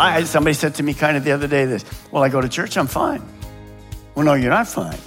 [0.00, 2.48] I, somebody said to me kind of the other day this, well, I go to
[2.48, 3.22] church, I'm fine.
[4.14, 4.98] Well, no, you're not fine.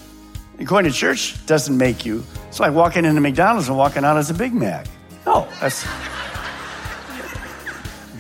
[0.64, 2.24] Going to church doesn't make you.
[2.48, 4.88] It's like walking into McDonald's and walking out as a Big Mac.
[5.26, 5.86] No, that's,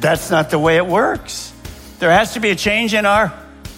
[0.02, 1.54] that's not the way it works.
[2.00, 3.32] There has to be a change in our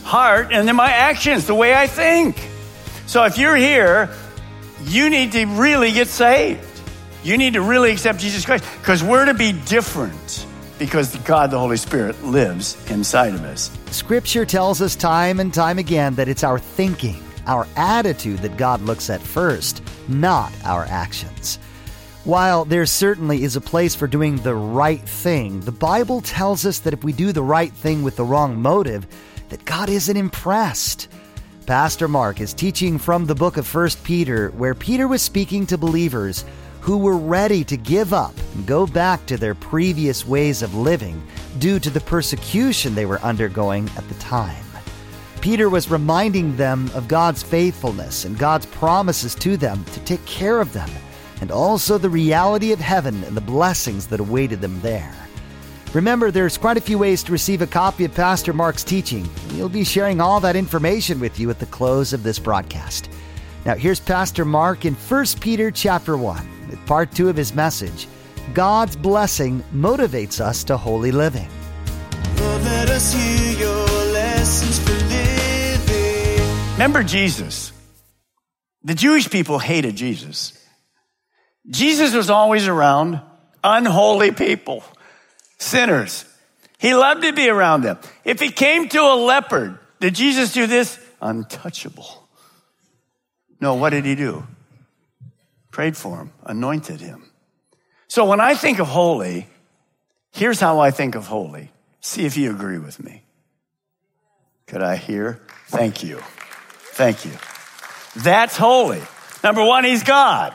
[0.04, 2.42] heart and in my actions, the way I think.
[3.06, 4.10] So if you're here,
[4.86, 6.62] you need to really get saved.
[7.24, 11.60] You need to really accept Jesus Christ because we're to be different because God, the
[11.60, 13.72] Holy Spirit, lives inside of us.
[13.92, 18.82] Scripture tells us time and time again that it's our thinking, our attitude that God
[18.82, 21.58] looks at first, not our actions.
[22.26, 26.80] While there certainly is a place for doing the right thing, the Bible tells us
[26.80, 29.06] that if we do the right thing with the wrong motive,
[29.50, 31.08] that God isn't impressed.
[31.68, 35.78] Pastor Mark is teaching from the book of 1 Peter, where Peter was speaking to
[35.78, 36.46] believers
[36.86, 41.20] who were ready to give up and go back to their previous ways of living
[41.58, 44.64] due to the persecution they were undergoing at the time.
[45.42, 50.62] Peter was reminding them of God's faithfulness and God's promises to them to take care
[50.62, 50.90] of them,
[51.42, 55.16] and also the reality of heaven and the blessings that awaited them there.
[55.96, 59.28] Remember, there's quite a few ways to receive a copy of Pastor Mark's teaching.
[59.54, 63.10] We'll be sharing all that information with you at the close of this broadcast.
[63.66, 66.55] Now, here's Pastor Mark in 1 Peter chapter 1 with
[66.86, 68.08] part 2 of his message.
[68.54, 71.50] God's blessing motivates us to holy living.
[72.40, 72.62] Lord.
[76.74, 77.72] Remember Jesus.
[78.84, 80.54] The Jewish people hated Jesus.
[81.68, 83.22] Jesus was always around
[83.64, 84.84] unholy people,
[85.58, 86.26] sinners.
[86.78, 87.98] He loved to be around them.
[88.24, 91.00] If he came to a leopard, did Jesus do this?
[91.22, 92.28] Untouchable.
[93.60, 94.46] No, what did he do?
[95.76, 97.30] Prayed for him, anointed him.
[98.08, 99.46] So when I think of holy,
[100.32, 101.70] here's how I think of holy.
[102.00, 103.24] See if you agree with me.
[104.68, 105.42] Could I hear?
[105.68, 106.22] Thank you.
[106.94, 107.34] Thank you.
[108.16, 109.02] That's holy.
[109.44, 110.54] Number one, he's God.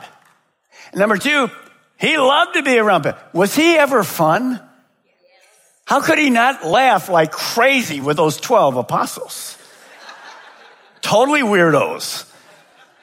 [0.94, 1.50] Number two,
[1.98, 3.20] he loved to be around people.
[3.34, 4.58] Was he ever fun?
[5.84, 9.58] How could he not laugh like crazy with those 12 apostles?
[11.02, 12.29] totally weirdos.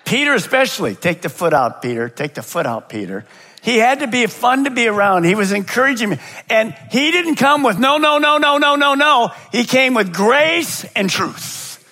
[0.08, 0.96] Peter, especially.
[0.96, 2.08] Take the foot out, Peter.
[2.08, 3.26] Take the foot out, Peter.
[3.62, 5.26] He had to be fun to be around.
[5.26, 6.20] He was encouraging me.
[6.50, 9.32] And he didn't come with no, no, no, no, no, no, no.
[9.52, 11.84] He came with grace and truth.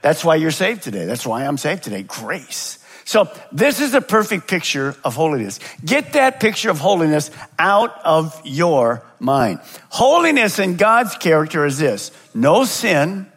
[0.00, 1.04] That's why you're saved today.
[1.04, 2.02] That's why I'm saved today.
[2.02, 2.80] Grace.
[3.04, 5.60] So this is a perfect picture of holiness.
[5.84, 9.60] Get that picture of holiness out of your mind.
[9.90, 12.10] Holiness in God's character is this.
[12.34, 13.30] No sin,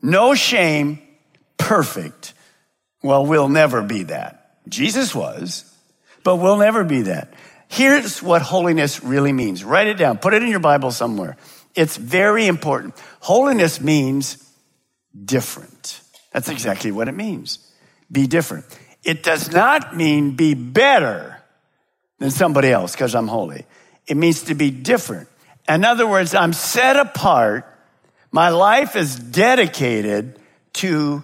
[0.00, 0.98] no shame,
[1.58, 2.32] perfect.
[3.02, 4.58] Well, we'll never be that.
[4.68, 5.64] Jesus was,
[6.22, 7.34] but we'll never be that.
[7.68, 9.64] Here's what holiness really means.
[9.64, 10.18] Write it down.
[10.18, 11.36] Put it in your Bible somewhere.
[11.74, 12.94] It's very important.
[13.20, 14.36] Holiness means
[15.24, 16.00] different.
[16.32, 17.58] That's exactly what it means.
[18.10, 18.66] Be different.
[19.04, 21.42] It does not mean be better
[22.18, 23.66] than somebody else because I'm holy.
[24.06, 25.28] It means to be different.
[25.68, 27.66] In other words, I'm set apart.
[28.30, 30.38] My life is dedicated
[30.74, 31.22] to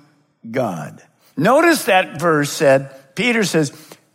[0.50, 1.02] God.
[1.38, 3.72] Notice that verse said, Peter says,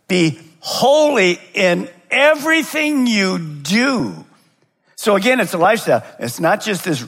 [0.08, 4.24] be holy in everything you do.
[4.94, 6.04] So again, it's a lifestyle.
[6.18, 7.04] It's not just this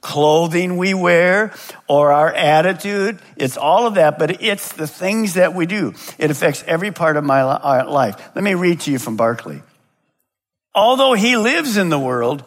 [0.00, 1.54] clothing we wear
[1.88, 3.20] or our attitude.
[3.36, 5.94] It's all of that, but it's the things that we do.
[6.18, 8.20] It affects every part of my uh, life.
[8.34, 9.62] Let me read to you from Barclay.
[10.74, 12.42] Although he lives in the world,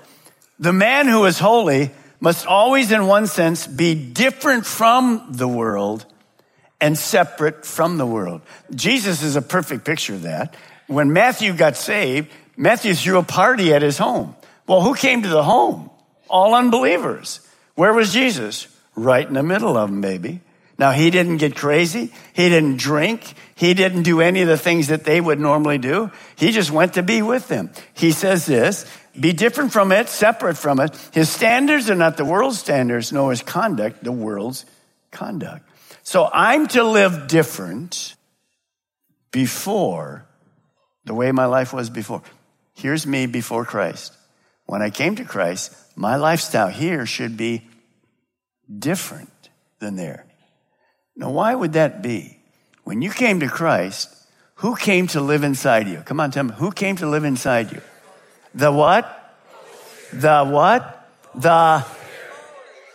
[0.60, 6.06] the man who is holy must always, in one sense, be different from the world
[6.84, 8.42] and separate from the world.
[8.76, 10.54] Jesus is a perfect picture of that.
[10.88, 14.36] When Matthew got saved, Matthew threw a party at his home.
[14.68, 15.90] Well, who came to the home?
[16.30, 17.40] All unbelievers.
[17.76, 18.68] Where was Jesus?
[18.98, 20.42] Right in the middle of them, baby.
[20.78, 22.12] Now, he didn't get crazy.
[22.34, 23.34] He didn't drink.
[23.56, 26.12] He didn't do any of the things that they would normally do.
[26.36, 27.72] He just went to be with them.
[27.94, 28.86] He says this,
[29.18, 30.98] be different from it, separate from it.
[31.14, 34.66] His standards are not the world's standards, nor his conduct the world's
[35.12, 35.70] conduct.
[36.04, 38.16] So I'm to live different
[39.32, 40.26] before
[41.06, 42.22] the way my life was before.
[42.76, 44.14] Here's me before Christ.
[44.66, 47.68] When I came to Christ, my lifestyle here should be
[48.80, 50.26] different than there.
[51.16, 52.40] Now, why would that be?
[52.84, 54.10] When you came to Christ,
[54.56, 56.00] who came to live inside you?
[56.00, 57.82] Come on, tell me, who came to live inside you?
[58.56, 59.36] The what?
[60.12, 61.10] The what?
[61.36, 61.86] The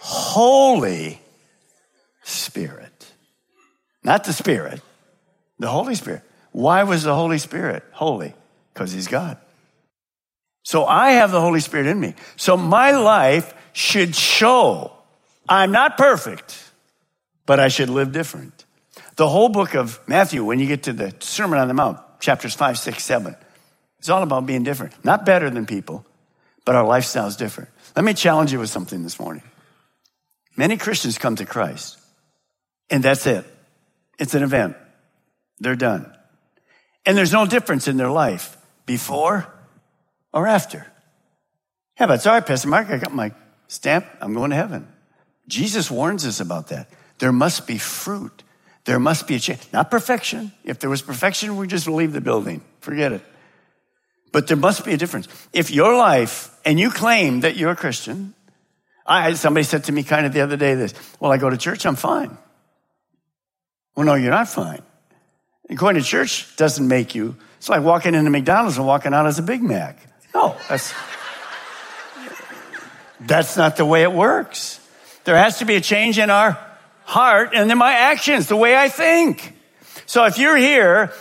[0.00, 1.20] Holy
[2.22, 2.87] Spirit.
[4.08, 4.80] Not the Spirit,
[5.58, 6.22] the Holy Spirit.
[6.52, 8.32] Why was the Holy Spirit holy?
[8.72, 9.36] Because He's God.
[10.62, 12.14] So I have the Holy Spirit in me.
[12.36, 14.92] So my life should show
[15.46, 16.64] I'm not perfect
[17.48, 18.66] but I should live different.
[19.16, 22.54] The whole book of Matthew, when you get to the Sermon on the Mount, chapters
[22.54, 23.34] five, six, seven,
[23.98, 24.92] it's all about being different.
[25.02, 26.04] Not better than people,
[26.66, 27.70] but our lifestyle is different.
[27.96, 29.42] Let me challenge you with something this morning.
[30.58, 31.98] Many Christians come to Christ,
[32.90, 33.46] and that's it.
[34.18, 34.76] It's an event.
[35.60, 36.12] They're done.
[37.06, 38.56] And there's no difference in their life
[38.86, 39.52] before
[40.32, 40.86] or after.
[41.98, 43.32] Yeah, but sorry, Pastor Mark, I got my
[43.66, 44.06] stamp.
[44.20, 44.86] I'm going to heaven.
[45.48, 46.90] Jesus warns us about that.
[47.18, 48.42] There must be fruit.
[48.84, 49.60] There must be a change.
[49.72, 50.52] Not perfection.
[50.64, 52.62] If there was perfection, we just leave the building.
[52.80, 53.22] Forget it.
[54.32, 55.28] But there must be a difference.
[55.52, 58.34] If your life, and you claim that you're a Christian,
[59.06, 61.56] I, somebody said to me kind of the other day this, well, I go to
[61.56, 62.36] church, I'm fine.
[63.98, 64.80] Well, no, you're not fine.
[65.74, 69.40] going to church doesn't make you, it's like walking into McDonald's and walking out as
[69.40, 69.98] a Big Mac.
[70.32, 70.94] No, that's,
[73.18, 74.78] that's not the way it works.
[75.24, 76.64] There has to be a change in our
[77.06, 79.56] heart and then my actions, the way I think.
[80.06, 81.12] So if you're here,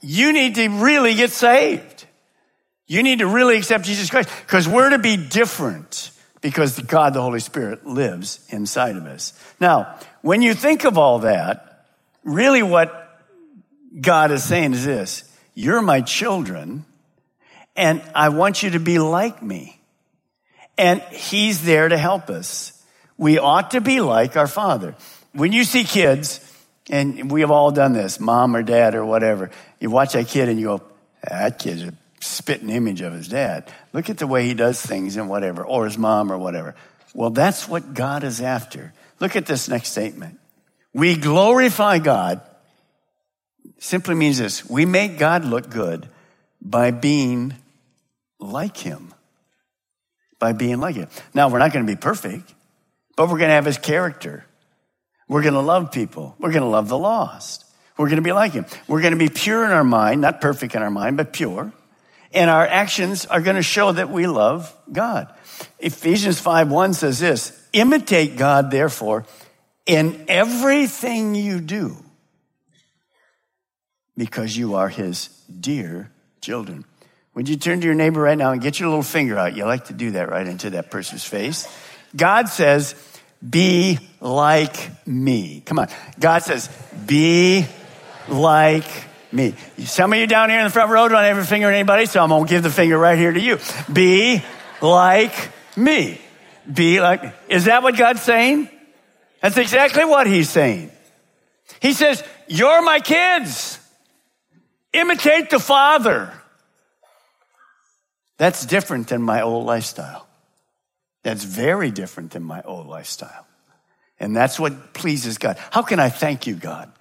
[0.00, 2.06] you need to really get saved.
[2.86, 7.20] You need to really accept Jesus Christ because we're to be different because God, the
[7.20, 9.34] Holy Spirit, lives inside of us.
[9.60, 11.86] Now, when you think of all that,
[12.24, 12.94] really what
[14.00, 15.24] God is saying is this
[15.54, 16.84] You're my children,
[17.76, 19.80] and I want you to be like me.
[20.76, 22.78] And He's there to help us
[23.18, 24.94] we ought to be like our father.
[25.32, 26.40] When you see kids,
[26.88, 29.50] and we have all done this, mom or dad or whatever,
[29.80, 30.82] you watch that kid and you go,
[31.28, 33.70] that kid's a spitting image of his dad.
[33.92, 36.76] Look at the way he does things and whatever, or his mom or whatever.
[37.12, 38.92] Well, that's what God is after.
[39.20, 40.38] Look at this next statement.
[40.92, 42.40] We glorify God
[43.78, 44.68] simply means this.
[44.68, 46.08] We make God look good
[46.60, 47.54] by being
[48.40, 49.14] like him.
[50.38, 51.08] By being like him.
[51.34, 52.54] Now, we're not going to be perfect
[53.18, 54.44] but we're going to have his character.
[55.26, 56.36] We're going to love people.
[56.38, 57.64] We're going to love the lost.
[57.96, 58.64] We're going to be like him.
[58.86, 61.72] We're going to be pure in our mind, not perfect in our mind, but pure.
[62.32, 65.34] And our actions are going to show that we love God.
[65.80, 69.24] Ephesians 5 1 says this imitate God, therefore,
[69.86, 71.96] in everything you do,
[74.16, 75.28] because you are his
[75.60, 76.10] dear
[76.40, 76.84] children.
[77.34, 79.56] Would you turn to your neighbor right now and get your little finger out?
[79.56, 81.68] You like to do that right into that person's face.
[82.16, 82.94] God says,
[83.48, 85.62] be like me.
[85.64, 85.88] Come on.
[86.18, 86.68] God says,
[87.06, 87.64] be
[88.28, 88.84] like
[89.30, 89.54] me.
[89.78, 92.06] Some of you down here in the front row don't have a finger in anybody,
[92.06, 93.58] so I'm going to give the finger right here to you.
[93.92, 94.42] Be
[94.82, 95.32] like
[95.76, 96.20] me.
[96.72, 98.68] Be like, is that what God's saying?
[99.40, 100.90] That's exactly what he's saying.
[101.80, 103.78] He says, you're my kids.
[104.92, 106.32] Imitate the father.
[108.38, 110.26] That's different than my old lifestyle.
[111.22, 113.46] That's very different than my old lifestyle.
[114.20, 115.58] And that's what pleases God.
[115.70, 116.92] How can I thank you, God?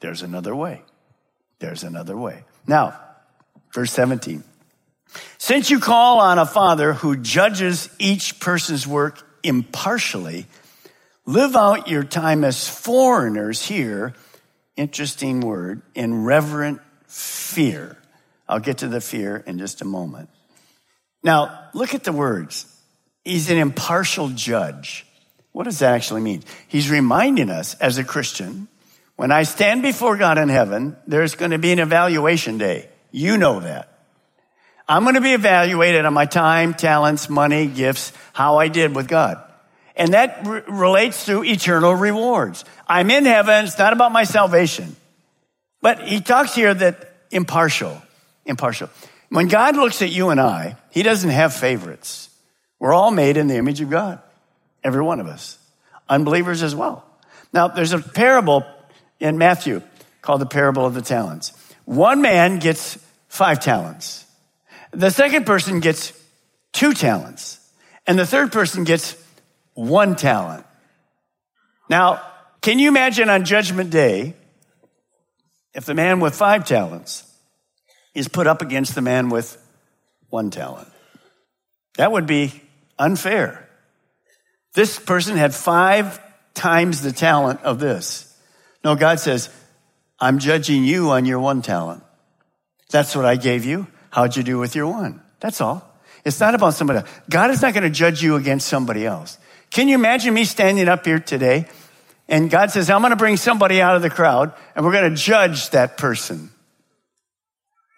[0.00, 0.82] There's another way.
[1.58, 2.44] There's another way.
[2.66, 2.98] Now,
[3.72, 4.44] verse 17.
[5.38, 10.46] Since you call on a father who judges each person's work impartially,
[11.26, 14.14] live out your time as foreigners here.
[14.76, 17.96] Interesting word, in reverent fear.
[18.48, 20.28] I'll get to the fear in just a moment.
[21.22, 22.66] Now, look at the words.
[23.24, 25.06] He's an impartial judge.
[25.52, 26.42] What does that actually mean?
[26.68, 28.68] He's reminding us as a Christian,
[29.16, 32.88] when I stand before God in heaven, there's going to be an evaluation day.
[33.12, 33.93] You know that.
[34.88, 39.08] I'm going to be evaluated on my time, talents, money, gifts, how I did with
[39.08, 39.42] God.
[39.96, 42.64] And that re- relates to eternal rewards.
[42.86, 43.64] I'm in heaven.
[43.64, 44.96] It's not about my salvation.
[45.80, 48.02] But he talks here that impartial,
[48.44, 48.90] impartial.
[49.28, 52.28] When God looks at you and I, he doesn't have favorites.
[52.78, 54.20] We're all made in the image of God.
[54.82, 55.58] Every one of us.
[56.08, 57.04] Unbelievers as well.
[57.52, 58.66] Now, there's a parable
[59.20, 59.80] in Matthew
[60.20, 61.52] called the parable of the talents.
[61.84, 62.98] One man gets
[63.28, 64.24] five talents.
[64.94, 66.12] The second person gets
[66.72, 67.60] two talents.
[68.06, 69.16] And the third person gets
[69.74, 70.66] one talent.
[71.88, 72.22] Now,
[72.60, 74.34] can you imagine on Judgment Day
[75.74, 77.24] if the man with five talents
[78.14, 79.56] is put up against the man with
[80.28, 80.88] one talent?
[81.96, 82.62] That would be
[82.98, 83.68] unfair.
[84.74, 86.20] This person had five
[86.54, 88.36] times the talent of this.
[88.84, 89.48] No, God says,
[90.20, 92.02] I'm judging you on your one talent.
[92.90, 93.86] That's what I gave you.
[94.14, 95.20] How'd you do with your one?
[95.40, 95.92] That's all.
[96.24, 97.08] It's not about somebody else.
[97.28, 99.38] God is not going to judge you against somebody else.
[99.72, 101.66] Can you imagine me standing up here today
[102.28, 105.10] and God says, I'm going to bring somebody out of the crowd and we're going
[105.10, 106.50] to judge that person.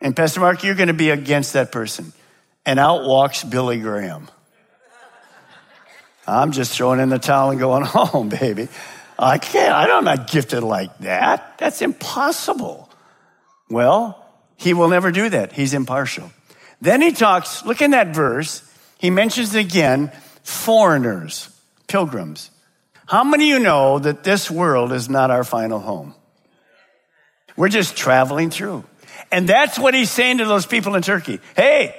[0.00, 2.14] And Pastor Mark, you're going to be against that person.
[2.64, 4.30] And out walks Billy Graham.
[6.26, 8.68] I'm just throwing in the towel and going home, baby.
[9.18, 11.58] I can't, I'm not gifted like that.
[11.58, 12.88] That's impossible.
[13.68, 14.25] Well,
[14.56, 15.52] he will never do that.
[15.52, 16.30] He's impartial.
[16.80, 18.62] Then he talks, look in that verse,
[18.98, 21.48] he mentions again foreigners,
[21.86, 22.50] pilgrims.
[23.06, 26.14] How many of you know that this world is not our final home?
[27.56, 28.84] We're just traveling through.
[29.32, 31.40] And that's what he's saying to those people in Turkey.
[31.54, 31.94] Hey,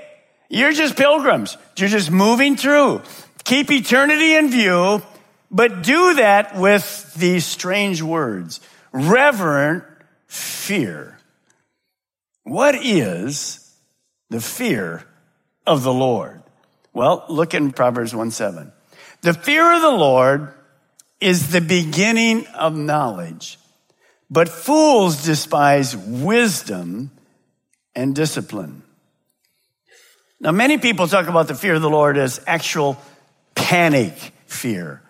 [0.50, 1.58] you're just pilgrims.
[1.78, 3.02] You're just moving through.
[3.44, 5.02] Keep eternity in view,
[5.50, 8.60] but do that with these strange words.
[8.92, 9.84] Reverent
[10.28, 11.17] fear.
[12.48, 13.76] What is
[14.30, 15.04] the fear
[15.66, 16.42] of the Lord?
[16.94, 18.72] Well, look in Proverbs 1 7.
[19.22, 20.54] The fear of the Lord
[21.20, 23.60] is the beginning of knowledge,
[24.30, 27.12] but fools despise wisdom
[27.94, 28.82] and discipline.
[30.40, 32.98] Now, many people talk about the fear of the Lord as actual
[33.56, 34.14] panic
[34.46, 35.02] fear.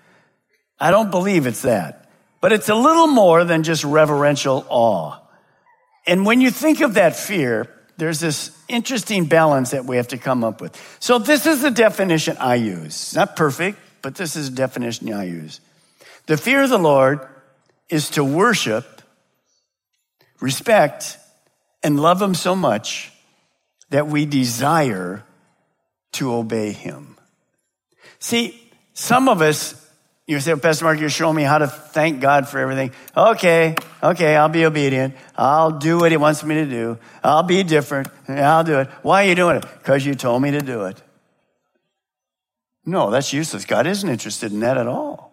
[0.80, 2.10] I don't believe it's that,
[2.42, 5.20] but it's a little more than just reverential awe.
[6.08, 10.18] And when you think of that fear, there's this interesting balance that we have to
[10.18, 10.76] come up with.
[11.00, 12.86] So this is the definition I use.
[12.86, 15.60] It's not perfect, but this is the definition I use.
[16.28, 17.28] The fear of the Lord
[17.90, 19.02] is to worship,
[20.40, 21.18] respect,
[21.84, 23.12] and love Him so much
[23.90, 25.24] that we desire
[26.14, 27.18] to obey Him.
[28.20, 28.62] See,
[28.94, 29.87] some of us,
[30.28, 32.92] you say, Pastor Mark, you're showing me how to thank God for everything.
[33.16, 35.16] Okay, okay, I'll be obedient.
[35.38, 36.98] I'll do what He wants me to do.
[37.24, 38.10] I'll be different.
[38.28, 38.90] I'll do it.
[39.04, 39.62] Why are you doing it?
[39.62, 41.02] Because you told me to do it.
[42.86, 43.64] No, that's useless.
[43.64, 45.32] God isn't interested in that at all.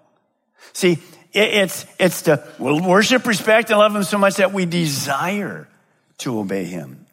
[0.73, 0.99] See,
[1.33, 5.69] it's, it's to worship, respect, and love Him so much that we desire
[6.19, 7.07] to obey Him.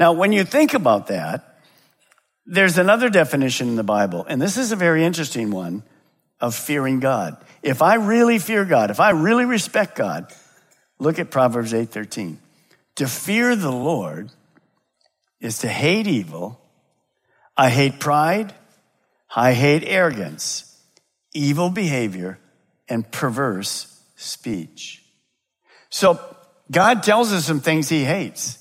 [0.00, 1.58] Now, when you think about that,
[2.46, 5.82] there's another definition in the Bible, and this is a very interesting one
[6.40, 7.36] of fearing God.
[7.62, 10.32] If I really fear God, if I really respect God,
[10.98, 12.38] look at Proverbs 8:13.
[12.96, 14.30] To fear the Lord
[15.40, 16.60] is to hate evil.
[17.56, 18.54] I hate pride.
[19.34, 20.80] I hate arrogance,
[21.34, 22.38] evil behavior,
[22.88, 25.02] and perverse speech.
[25.90, 26.18] So
[26.70, 28.58] God tells us some things he hates.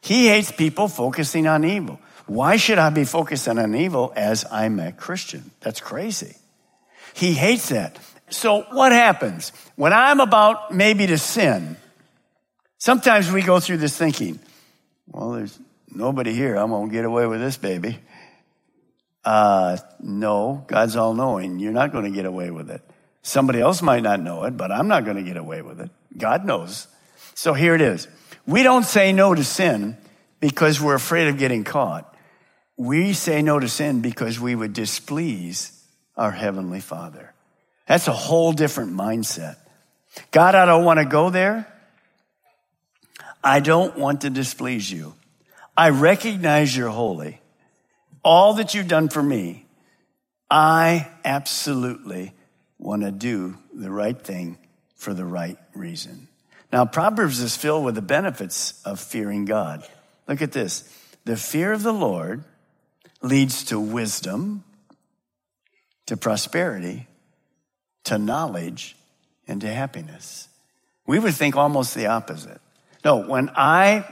[0.00, 2.00] He hates people focusing on evil.
[2.26, 5.50] Why should I be focusing on evil as I'm a Christian?
[5.60, 6.36] That's crazy.
[7.14, 7.98] He hates that.
[8.28, 11.76] So what happens when I'm about maybe to sin?
[12.78, 14.38] Sometimes we go through this thinking,
[15.08, 15.58] well, there's
[15.90, 16.56] nobody here.
[16.56, 17.98] I'm going to get away with this baby.
[19.24, 21.58] Uh, no, God's all knowing.
[21.58, 22.82] You're not going to get away with it.
[23.22, 25.90] Somebody else might not know it, but I'm not going to get away with it.
[26.16, 26.86] God knows.
[27.34, 28.06] So here it is.
[28.46, 29.96] We don't say no to sin
[30.38, 32.14] because we're afraid of getting caught.
[32.76, 35.75] We say no to sin because we would displease
[36.16, 37.32] our Heavenly Father.
[37.86, 39.56] That's a whole different mindset.
[40.30, 41.72] God, I don't want to go there.
[43.44, 45.14] I don't want to displease you.
[45.76, 47.40] I recognize you're holy.
[48.24, 49.66] All that you've done for me,
[50.50, 52.32] I absolutely
[52.78, 54.58] want to do the right thing
[54.96, 56.28] for the right reason.
[56.72, 59.86] Now, Proverbs is filled with the benefits of fearing God.
[60.26, 60.92] Look at this.
[61.24, 62.42] The fear of the Lord
[63.22, 64.64] leads to wisdom,
[66.06, 67.06] to prosperity,
[68.04, 68.96] to knowledge,
[69.48, 70.48] and to happiness.
[71.06, 72.60] We would think almost the opposite.
[73.04, 74.04] No, when I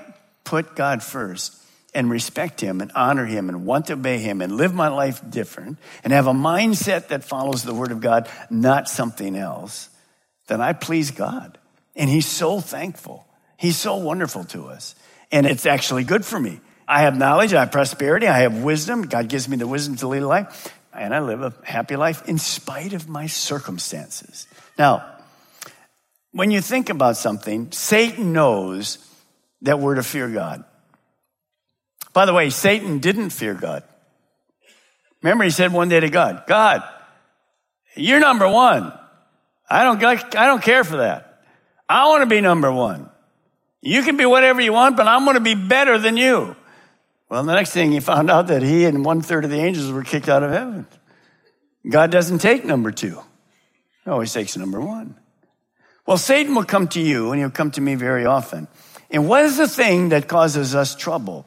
[0.44, 1.56] put God first
[1.94, 5.20] and respect Him and honor Him and want to obey Him and live my life
[5.28, 9.88] different and have a mindset that follows the Word of God, not something else,
[10.46, 11.58] then I please God.
[11.96, 13.26] And He's so thankful.
[13.56, 14.94] He's so wonderful to us.
[15.32, 16.60] And it's actually good for me.
[16.86, 19.02] I have knowledge, I have prosperity, I have wisdom.
[19.02, 22.28] God gives me the wisdom to lead a life, and I live a happy life
[22.28, 24.46] in spite of my circumstances.
[24.78, 25.04] Now,
[26.32, 28.98] when you think about something, Satan knows
[29.62, 30.64] that we're to fear God.
[32.12, 33.82] By the way, Satan didn't fear God.
[35.22, 36.82] Remember, he said one day to God, God,
[37.96, 38.92] you're number one.
[39.68, 40.02] I don't,
[40.36, 41.42] I don't care for that.
[41.88, 43.08] I want to be number one.
[43.80, 46.56] You can be whatever you want, but I'm going to be better than you.
[47.34, 49.90] Well, the next thing he found out that he and one third of the angels
[49.90, 50.86] were kicked out of heaven.
[51.90, 53.20] God doesn't take number two.
[54.04, 55.16] He always takes number one.
[56.06, 58.68] Well, Satan will come to you and he'll come to me very often.
[59.10, 61.44] And what is the thing that causes us trouble?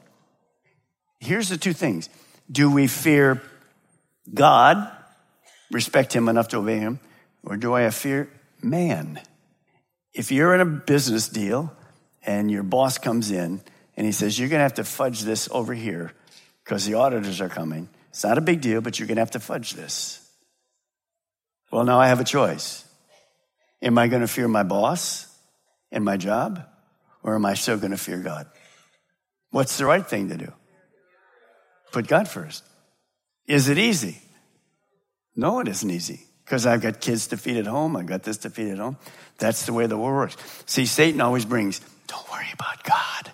[1.21, 2.09] Here's the two things.
[2.51, 3.41] Do we fear
[4.33, 4.91] God,
[5.71, 6.99] respect him enough to obey him,
[7.45, 8.27] or do I fear
[8.61, 9.21] man?
[10.13, 11.71] If you're in a business deal
[12.23, 13.61] and your boss comes in
[13.97, 16.13] and he says, You're going to have to fudge this over here
[16.63, 17.89] because the auditors are coming.
[18.09, 20.23] It's not a big deal, but you're going to have to fudge this.
[21.71, 22.85] Well, now I have a choice.
[23.81, 25.27] Am I going to fear my boss
[25.91, 26.63] and my job,
[27.23, 28.47] or am I still going to fear God?
[29.51, 30.51] What's the right thing to do?
[31.91, 32.63] Put God first.
[33.47, 34.21] Is it easy?
[35.35, 37.95] No, it isn't easy because I've got kids to feed at home.
[37.95, 38.97] I've got this to feed at home.
[39.37, 40.37] That's the way the world works.
[40.65, 43.31] See, Satan always brings, don't worry about God.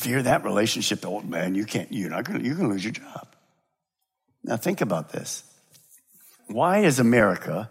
[0.00, 1.04] Fear that relationship.
[1.04, 3.28] old man, you can't, you're not to, you're to lose your job.
[4.42, 5.44] Now think about this.
[6.46, 7.68] Why is America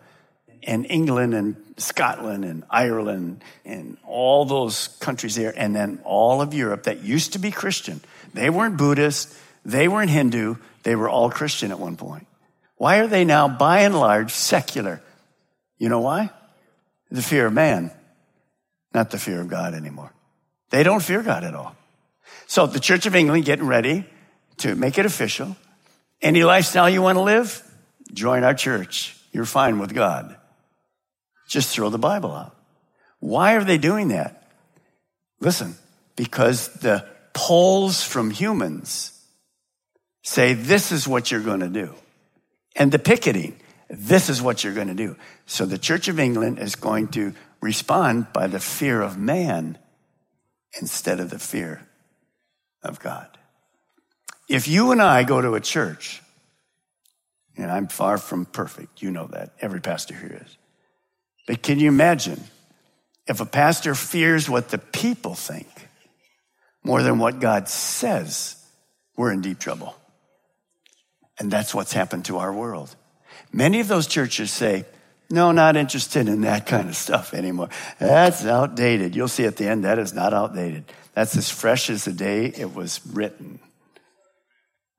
[0.62, 6.54] and England and Scotland and Ireland and all those countries there, and then all of
[6.54, 8.00] Europe that used to be Christian,
[8.36, 12.28] they weren't Buddhist, they weren't Hindu, they were all Christian at one point.
[12.76, 15.02] Why are they now, by and large, secular?
[15.80, 16.30] You know why?
[17.10, 17.90] The fear of man,
[18.94, 20.14] not the fear of God anymore.
[20.70, 21.76] They don't fear God at all.
[22.48, 24.06] So the Church of England getting ready
[24.58, 25.56] to make it official.
[26.22, 27.64] Any lifestyle you want to live,
[28.14, 29.16] join our church.
[29.32, 30.36] You're fine with God.
[31.48, 32.56] Just throw the Bible out.
[33.20, 34.52] Why are they doing that?
[35.40, 35.76] Listen,
[36.16, 39.14] because the polls from humans
[40.24, 41.94] say this is what you're going to do.
[42.76, 43.60] And the picketing,
[43.90, 45.16] this is what you're going to do.
[45.46, 49.78] So the Church of England is going to respond by the fear of man
[50.80, 51.89] instead of the fear
[52.84, 53.28] of God.
[54.48, 56.22] If you and I go to a church,
[57.58, 60.58] and I'm far from perfect, you know that, every pastor here is.
[61.48, 62.42] But can you imagine
[63.28, 65.68] if a pastor fears what the people think
[66.84, 68.56] more than what God says,
[69.16, 69.96] we're in deep trouble.
[71.38, 72.96] And that's what's happened to our world.
[73.52, 74.86] Many of those churches say,
[75.30, 77.70] no, not interested in that kind of stuff anymore.
[78.00, 79.16] That's outdated.
[79.16, 80.86] You'll see at the end, that is not outdated.
[81.20, 83.60] That's as fresh as the day it was written.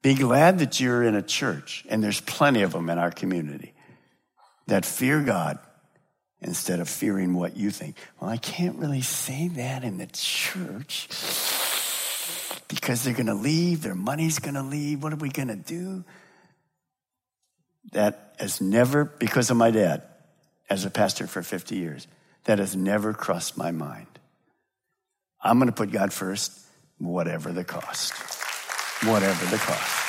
[0.02, 3.72] Be glad that you're in a church, and there's plenty of them in our community,
[4.66, 5.58] that fear God
[6.42, 7.96] instead of fearing what you think.
[8.20, 11.08] Well, I can't really say that in the church
[12.68, 15.02] because they're going to leave, their money's going to leave.
[15.02, 16.04] What are we going to do?
[17.92, 20.02] That has never, because of my dad,
[20.68, 22.06] as a pastor for 50 years,
[22.44, 24.09] that has never crossed my mind.
[25.42, 26.52] I'm going to put God first,
[26.98, 28.12] whatever the cost.
[29.04, 30.00] Whatever the cost.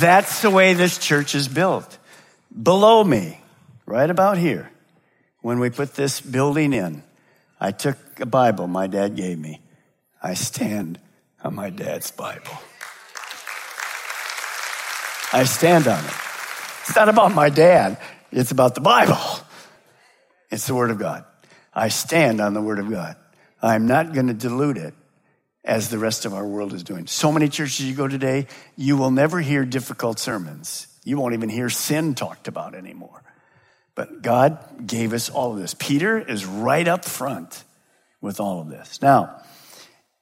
[0.00, 1.98] That's the way this church is built.
[2.62, 3.40] Below me,
[3.86, 4.70] right about here,
[5.42, 7.02] when we put this building in,
[7.60, 9.60] I took a Bible my dad gave me.
[10.22, 10.98] I stand
[11.42, 12.58] on my dad's Bible.
[15.32, 16.14] I stand on it.
[16.80, 17.98] It's not about my dad,
[18.32, 19.18] it's about the Bible.
[20.50, 21.24] It's the Word of God.
[21.74, 23.16] I stand on the Word of God.
[23.60, 24.94] I'm not going to dilute it
[25.64, 27.06] as the rest of our world is doing.
[27.06, 30.86] So many churches you go today, you will never hear difficult sermons.
[31.04, 33.22] You won't even hear sin talked about anymore.
[33.94, 35.74] But God gave us all of this.
[35.74, 37.64] Peter is right up front
[38.20, 39.00] with all of this.
[39.00, 39.42] Now,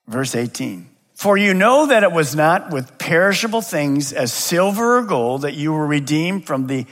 [0.06, 0.88] verse 18.
[1.14, 5.54] For you know that it was not with perishable things as silver or gold that
[5.54, 6.86] you were redeemed from the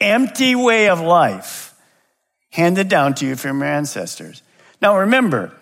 [0.00, 1.69] empty way of life
[2.50, 4.42] handed down to you from your ancestors.
[4.82, 5.52] Now remember,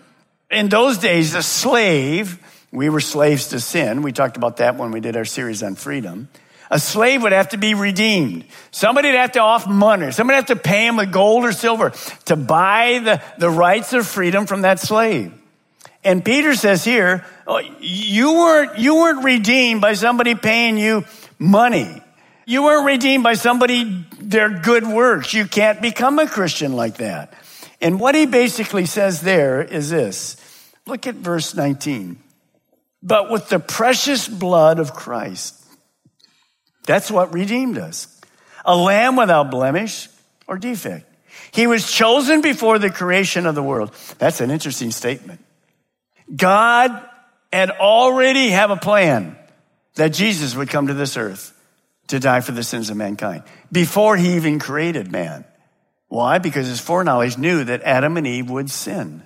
[0.50, 2.38] in those days, a slave,
[2.72, 4.02] we were slaves to sin.
[4.02, 6.28] We talked about that when we did our series on freedom.
[6.70, 8.44] A slave would have to be redeemed.
[8.70, 10.10] Somebody would have to offer money.
[10.12, 11.92] Somebody would have to pay him with gold or silver
[12.26, 15.32] to buy the, the rights of freedom from that slave.
[16.04, 21.04] And Peter says here, oh, you weren't, you weren't redeemed by somebody paying you
[21.38, 22.02] money.
[22.46, 25.32] You weren't redeemed by somebody, their good works.
[25.32, 27.32] You can't become a Christian like that.
[27.80, 30.36] And what he basically says there is this.
[30.86, 32.18] Look at verse 19.
[33.02, 35.54] But with the precious blood of Christ.
[36.86, 38.20] That's what redeemed us.
[38.66, 40.08] A lamb without blemish
[40.46, 41.06] or defect.
[41.52, 43.94] He was chosen before the creation of the world.
[44.18, 45.40] That's an interesting statement.
[46.34, 47.02] God
[47.50, 49.38] had already have a plan
[49.94, 51.57] that Jesus would come to this earth
[52.08, 55.44] to die for the sins of mankind before he even created man.
[56.08, 56.38] Why?
[56.38, 59.22] Because his foreknowledge knew that Adam and Eve would sin.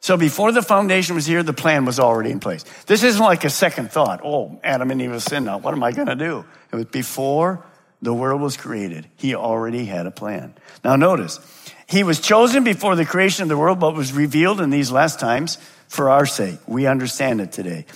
[0.00, 2.64] So before the foundation was here, the plan was already in place.
[2.86, 4.20] This isn't like a second thought.
[4.24, 5.58] Oh, Adam and Eve have sinned now.
[5.58, 6.44] What am I going to do?
[6.72, 7.64] It was before
[8.00, 9.08] the world was created.
[9.16, 10.54] He already had a plan.
[10.84, 11.40] Now notice,
[11.88, 15.18] he was chosen before the creation of the world, but was revealed in these last
[15.18, 16.60] times for our sake.
[16.66, 17.86] We understand it today.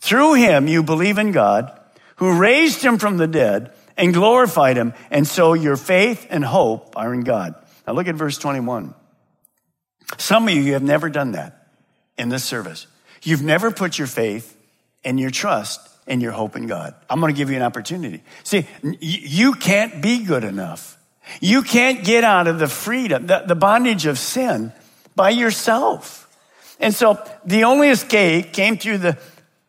[0.00, 1.78] Through him, you believe in God,
[2.20, 4.92] who raised him from the dead and glorified him.
[5.10, 7.54] And so your faith and hope are in God.
[7.86, 8.94] Now look at verse 21.
[10.18, 11.68] Some of you have never done that
[12.18, 12.86] in this service.
[13.22, 14.54] You've never put your faith
[15.02, 16.94] and your trust and your hope in God.
[17.08, 18.22] I'm going to give you an opportunity.
[18.44, 20.98] See, you can't be good enough.
[21.40, 24.74] You can't get out of the freedom, the, bondage of sin
[25.16, 26.28] by yourself.
[26.80, 29.18] And so the only escape came through the,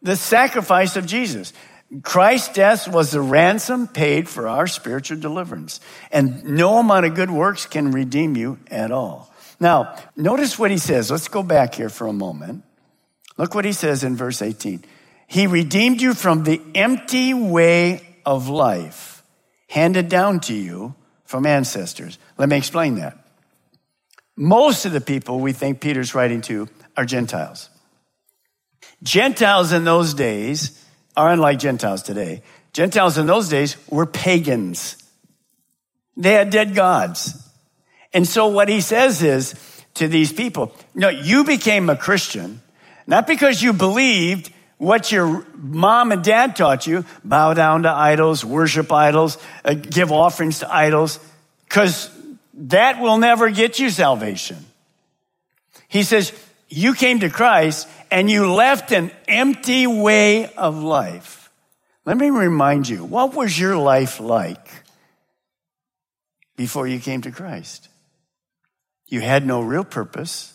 [0.02, 1.54] the sacrifice of Jesus.
[2.04, 5.82] Christ's death was the ransom paid for our spiritual deliverance.
[6.12, 9.34] And no amount of good works can redeem you at all.
[9.60, 11.12] Now, notice what he says.
[11.12, 12.64] Let's go back here for a moment.
[13.38, 14.84] Look what he says in verse 18.
[15.28, 19.24] He redeemed you from the empty way of life
[19.68, 22.20] handed down to you from ancestors.
[22.38, 23.18] Let me explain that.
[24.36, 27.70] Most of the people we think Peter's writing to are Gentiles.
[29.04, 30.81] Gentiles in those days
[31.16, 32.42] are unlike Gentiles today.
[32.74, 34.98] Gentiles in those days were pagans.
[36.16, 37.38] They had dead gods.
[38.14, 39.56] And so what he says is
[39.96, 42.62] to these people, no, you became a Christian,
[43.08, 48.44] not because you believed what your mom and dad taught you, bow down to idols,
[48.44, 51.20] worship idols, uh, give offerings to idols,
[51.68, 52.10] because
[52.54, 54.58] that will never get you salvation.
[55.88, 56.34] He says,
[56.68, 61.50] you came to Christ and you left an empty way of life.
[62.06, 64.68] Let me remind you, what was your life like
[66.58, 67.88] before you came to Christ?
[69.08, 70.54] You had no real purpose.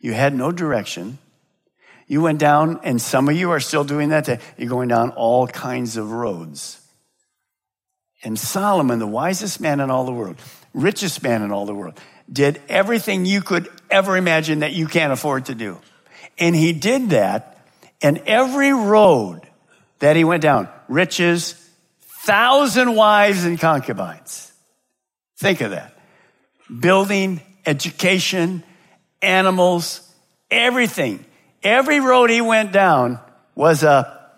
[0.00, 1.18] You had no direction.
[2.06, 4.40] You went down, and some of you are still doing that.
[4.56, 6.80] You're going down all kinds of roads.
[8.22, 10.36] And Solomon, the wisest man in all the world,
[10.72, 11.98] richest man in all the world,
[12.30, 15.78] did everything you could ever imagine that you can't afford to do.
[16.38, 17.66] And he did that,
[18.00, 19.40] and every road
[19.98, 21.54] that he went down, riches,
[22.24, 24.52] thousand wives and concubines.
[25.38, 25.98] Think of that.
[26.80, 28.62] Building, education,
[29.22, 30.00] animals,
[30.50, 31.24] everything.
[31.62, 33.18] Every road he went down
[33.54, 34.30] was a,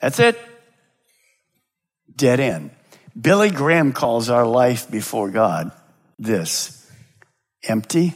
[0.00, 0.38] that's it,
[2.14, 2.70] dead end.
[3.20, 5.72] Billy Graham calls our life before God
[6.18, 6.90] this
[7.64, 8.14] empty,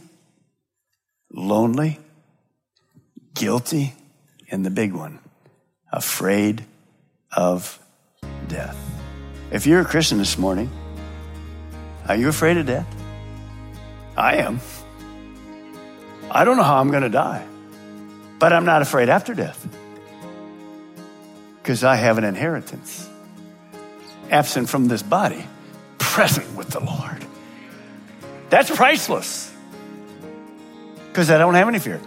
[1.37, 2.01] lonely,
[3.35, 3.95] guilty,
[4.51, 5.21] and the big one,
[5.93, 6.65] afraid
[7.31, 7.79] of
[8.49, 8.77] death.
[9.53, 10.71] If you're a Christian this morning,
[12.09, 12.87] are you afraid of death?
[14.17, 14.61] I am.
[16.31, 17.47] I don't know how I'm going to die,
[18.39, 19.69] but I'm not afraid after death
[21.59, 23.09] because I have an inheritance
[24.31, 25.47] absent from this body,
[25.99, 27.25] present with the Lord.
[28.49, 29.53] That's priceless
[31.17, 31.99] because I don't have any fear.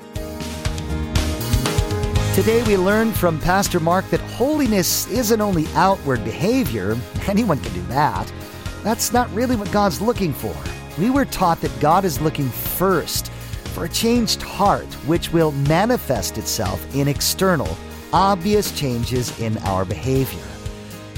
[2.35, 6.95] Today, we learned from Pastor Mark that holiness isn't only outward behavior,
[7.27, 8.31] anyone can do that.
[8.83, 10.55] That's not really what God's looking for.
[10.99, 13.31] We were taught that God is looking first
[13.73, 17.75] for a changed heart, which will manifest itself in external,
[18.13, 20.45] obvious changes in our behavior.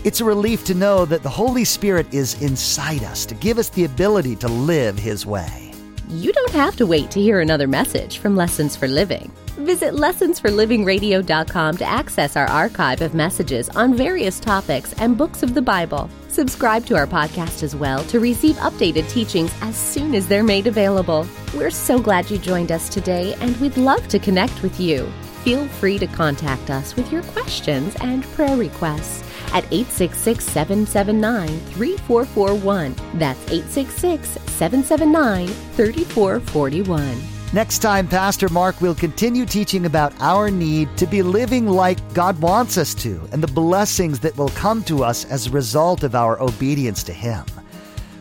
[0.06, 3.67] It's a relief to know that the Holy Spirit is inside us to give us
[3.67, 5.71] the ability to live His way.
[6.12, 9.32] You don't have to wait to hear another message from Lessons for Living.
[9.60, 15.62] Visit lessonsforlivingradio.com to access our archive of messages on various topics and books of the
[15.62, 16.10] Bible.
[16.28, 20.67] Subscribe to our podcast as well to receive updated teachings as soon as they're made
[20.67, 21.26] available.
[21.54, 25.10] We're so glad you joined us today, and we'd love to connect with you.
[25.45, 32.96] Feel free to contact us with your questions and prayer requests at 866 779 3441.
[33.16, 37.22] That's 866 779 3441.
[37.54, 42.40] Next time, Pastor Mark will continue teaching about our need to be living like God
[42.42, 46.16] wants us to and the blessings that will come to us as a result of
[46.16, 47.44] our obedience to Him.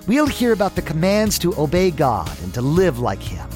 [0.08, 3.48] We'll hear about the commands to obey God and to live like Him.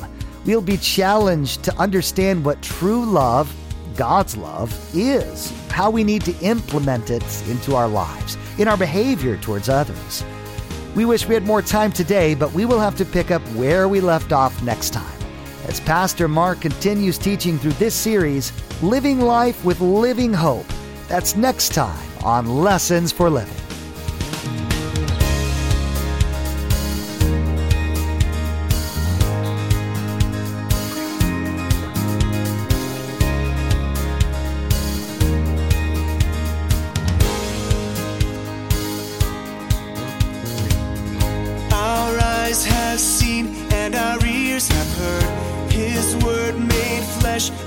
[0.46, 3.52] We'll be challenged to understand what true love,
[3.96, 8.36] God's love, is, how we need to implement it into our lives.
[8.58, 10.24] in our behavior towards others.
[10.94, 13.88] We wish we had more time today, but we will have to pick up where
[13.88, 15.18] we left off next time.
[15.66, 18.52] As Pastor Mark continues teaching through this series,
[18.82, 20.66] Living Life with Living Hope.
[21.08, 23.63] That's next time on Lessons for Living.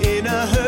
[0.01, 0.66] In a hurting